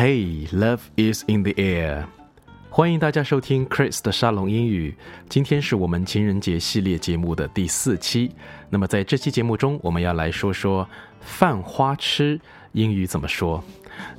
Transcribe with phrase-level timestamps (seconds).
[0.00, 2.04] Hey, love is in the air.
[2.68, 4.94] 欢迎大家收听 Chris 的沙龙英语。
[5.28, 8.30] 今天是我们情人节系列节目的第四期。
[8.68, 10.86] 那么在这期节目中，我们要来说说
[11.20, 12.38] 犯花痴
[12.72, 13.64] 英语怎么说。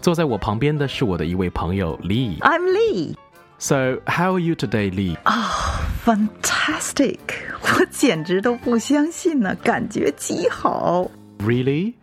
[0.00, 2.38] 坐在我旁边的是我的一位朋友 Lee。
[2.38, 3.14] I'm Lee.
[3.58, 5.16] So how are you today, Lee?
[6.04, 7.18] Fantastic！
[7.60, 11.10] 我简直都不相信呢，感觉极好。
[11.40, 11.94] Really?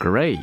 [0.00, 0.38] Great.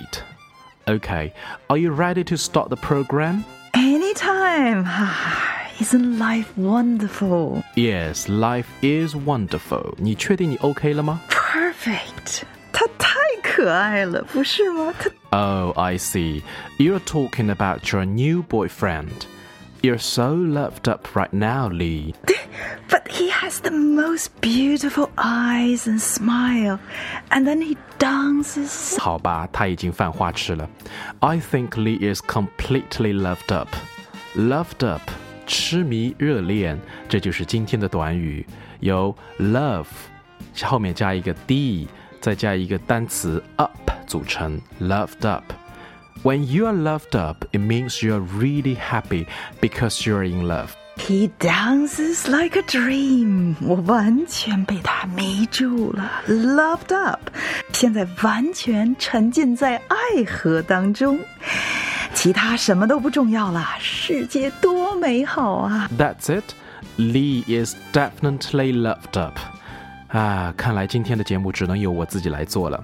[0.90, 1.34] Okay.
[1.70, 3.44] Are you ready to start the program?
[3.74, 4.86] Anytime.
[5.80, 7.64] Isn't life wonderful?
[7.76, 9.96] Yes, life is wonderful.
[9.98, 11.20] 你确定你 OK 了吗？
[11.30, 12.44] Perfect.
[12.72, 14.94] 他太可爱了，不是吗？
[15.00, 16.44] 他 Oh, I see.
[16.78, 19.26] You're talking about your new boyfriend.
[19.82, 22.16] You're so loved up right now, Lee.
[22.90, 26.80] But he has the most beautiful eyes and smile,
[27.30, 28.98] and then he dances.
[29.00, 30.68] 好吧，他已经犯花痴了。
[31.20, 33.70] I think Lee is completely loved up.
[34.36, 35.04] Loved up，
[35.46, 38.46] 痴迷、热恋，这就是今天的短语，
[38.80, 39.86] 由 love
[40.64, 41.88] 后面加一个 d，
[42.20, 44.60] 再加一个单词 up 组成。
[44.82, 45.44] Loved up。
[46.24, 49.28] When you are loved up, it means you are really happy
[49.62, 50.70] because you are in love.
[50.98, 53.56] He dances like a dream.
[53.62, 57.20] 我完全被他迷住了，loved up。
[57.74, 61.20] 现在完全沉浸在爱河当中，
[62.14, 63.68] 其他什么都不重要了。
[63.78, 65.90] 世界多美好啊！
[65.98, 66.46] That's it.
[66.98, 69.38] Lee is definitely loved up.
[70.10, 72.84] 啊，看来今天的节目只能由我自己来做了。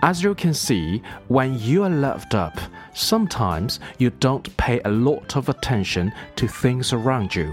[0.00, 2.58] As you can see, when you are loved up,
[2.94, 7.52] sometimes you don't pay a lot of attention to things around you.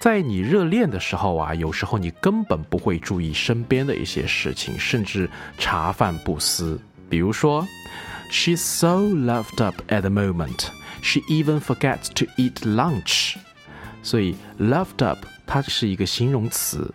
[0.00, 6.78] 在你热恋的时候啊，有时候你根本不会注意身边的一些事情，甚至茶饭不思。
[7.08, 7.66] 比如说，
[8.30, 10.66] She's so loved up at the moment,
[11.02, 13.36] she even forgets to eat lunch.
[14.02, 16.92] 所以 loved up 它是一个形容词。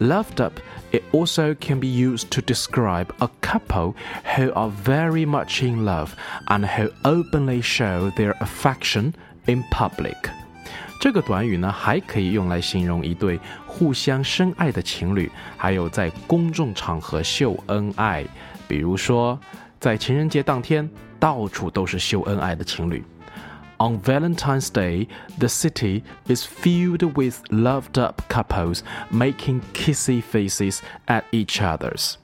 [0.00, 3.94] Loved up, it also can be used to describe a couple
[4.36, 6.10] who are very much in love
[6.46, 9.12] and who openly show their affection
[9.46, 10.16] in public.
[11.00, 18.24] 这个短语呢，还可以用来形容一对互相深爱的情侣，还有在公众场合秀恩爱。
[18.66, 19.38] 比如说，
[19.78, 20.88] 在情人节当天，
[21.20, 23.04] 到处都是秀恩爱的情侣。
[23.82, 25.06] On Valentine's Day,
[25.38, 32.14] the city is filled with loved up couples making kissy faces at each other's.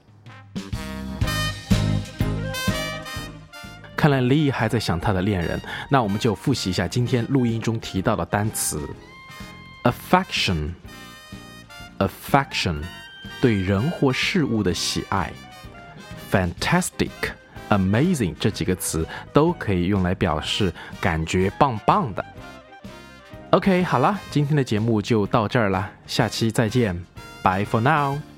[3.95, 8.87] 看来 Lee 还在想他的恋人，那我们就复习一下今天录音中提到的单词：
[9.83, 12.83] affection。affection
[13.39, 15.29] 对人或事物的喜爱；
[16.29, 17.09] fantastic。
[17.70, 22.24] Amazing 这几个词都可以用来表示感觉棒棒的。
[23.50, 26.94] OK，好了，今天的节目就到这儿了，下期再见
[27.42, 28.29] ，Bye for now。